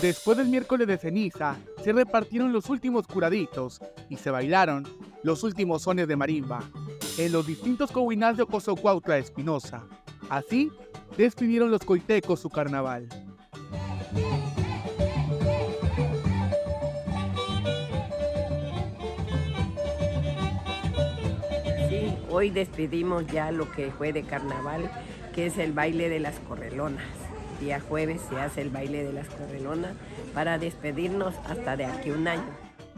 [0.00, 4.88] Después del miércoles de ceniza, se repartieron los últimos curaditos y se bailaron
[5.22, 6.60] los últimos sones de marimba
[7.18, 9.84] en los distintos coguinás de Ocosocuautla Espinosa.
[10.30, 10.72] Así,
[11.18, 13.10] despidieron los coitecos su carnaval.
[21.90, 24.90] Sí, hoy despedimos ya lo que fue de carnaval,
[25.34, 27.29] que es el baile de las correlonas.
[27.60, 29.94] Día jueves se hace el baile de las correlonas
[30.32, 32.48] para despedirnos hasta de aquí un año.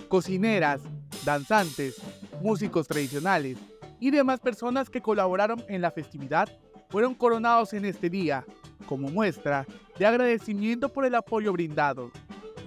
[0.08, 0.80] Cocineras,
[1.24, 2.00] danzantes,
[2.40, 3.58] músicos tradicionales
[3.98, 6.48] y demás personas que colaboraron en la festividad
[6.90, 8.44] fueron coronados en este día,
[8.86, 9.66] como muestra
[9.98, 12.12] de agradecimiento por el apoyo brindado.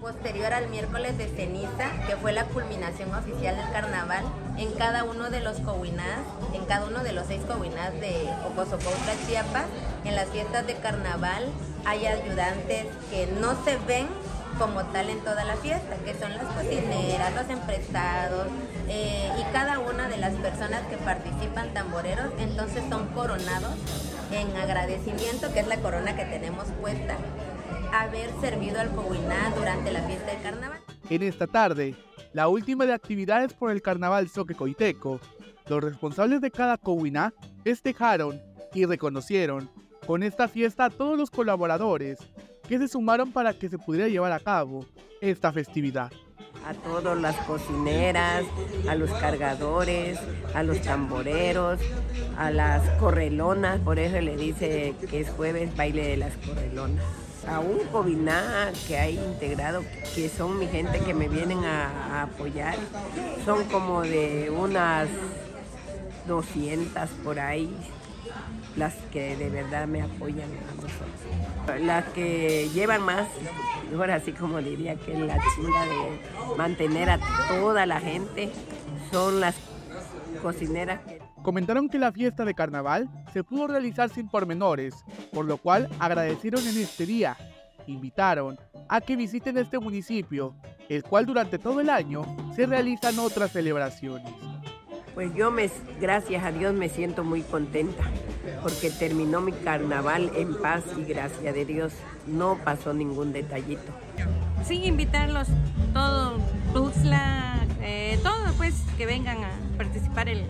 [0.06, 4.24] Posterior al miércoles de ceniza, que fue la culminación oficial del carnaval,
[4.56, 6.20] en cada uno de los cohuinás,
[6.54, 9.66] en cada uno de los seis cohuinás de Ocosocautla, Chiapas,
[10.04, 11.46] en las fiestas de carnaval
[11.86, 14.06] hay ayudantes que no se ven
[14.60, 18.48] como tal en toda la fiesta, que son las cocineras, los emprestados
[18.88, 23.74] eh, y cada una de las personas que participan tamboreros, entonces son coronados
[24.32, 27.18] en agradecimiento, que es la corona que tenemos puesta,
[28.02, 30.80] haber servido al Cowiná durante la fiesta de carnaval.
[31.10, 31.96] En esta tarde,
[32.34, 35.20] la última de actividades por el carnaval Soque Coiteco,
[35.68, 38.42] los responsables de cada Cowiná festejaron
[38.74, 39.70] y reconocieron
[40.06, 42.20] con esta fiesta a todos los colaboradores
[42.68, 44.86] que se sumaron para que se pudiera llevar a cabo
[45.22, 46.12] esta festividad.
[46.66, 48.44] A todas las cocineras,
[48.90, 50.20] a los cargadores,
[50.54, 51.80] a los tamboreros,
[52.38, 57.25] a las correlonas, por eso le dice que es jueves baile de las correlonas.
[57.48, 59.84] A un cobiná que hay integrado,
[60.16, 62.76] que son mi gente que me vienen a, apoyar,
[63.46, 65.08] son como de unas
[66.28, 67.76] 200 por ahí,
[68.76, 71.82] las que de verdad me apoyan a nosotros.
[71.86, 73.28] Las que llevan más,
[73.94, 78.52] ahora sí como diría que la chinga de mantener a toda la gente,
[79.12, 79.56] son las
[80.42, 81.00] cocineras.
[81.46, 84.96] Comentaron que la fiesta de carnaval se pudo realizar sin pormenores,
[85.32, 87.38] por lo cual agradecieron en este día.
[87.86, 88.58] Invitaron
[88.90, 90.56] a que visiten este municipio,
[90.90, 92.26] el cual durante todo el año
[92.56, 94.34] se realizan otras celebraciones.
[95.14, 95.70] Pues yo me,
[96.02, 98.04] gracias a Dios me siento muy contenta
[98.64, 101.94] porque terminó mi carnaval en paz y gracias de Dios
[102.26, 103.94] no pasó ningún detallito.
[104.64, 105.48] Sí, invitarlos
[105.94, 106.40] todo,
[106.74, 110.44] Tuxtla, eh, todo pues que vengan a participar el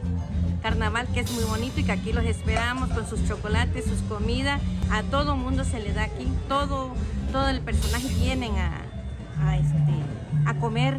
[0.66, 4.59] carnaval que es muy bonito y que aquí los esperamos con sus chocolates, sus comidas,
[4.90, 6.92] a todo mundo se le da aquí, todo,
[7.31, 8.81] todo el personaje vienen a,
[9.44, 9.78] a, este,
[10.48, 10.98] a comer.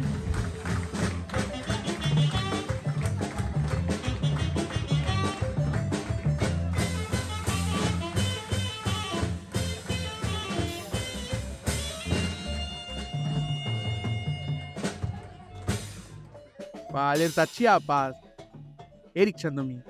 [17.53, 18.15] Chiapas,
[19.17, 19.81] Eric Chandomir.